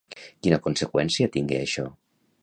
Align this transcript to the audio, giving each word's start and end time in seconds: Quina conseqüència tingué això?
Quina 0.45 0.57
conseqüència 0.67 1.31
tingué 1.35 1.59
això? 1.65 1.85